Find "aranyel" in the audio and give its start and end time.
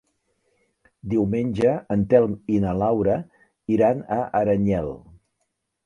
4.43-4.95